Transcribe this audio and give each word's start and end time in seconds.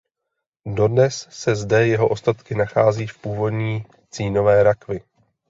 Dodnes 0.75 1.27
se 1.31 1.55
zde 1.55 1.87
jeho 1.87 2.09
ostatky 2.09 2.55
nachází 2.55 3.07
v 3.07 3.17
původní 3.17 3.85
cínové 4.11 4.63
rakvi. 4.63 5.01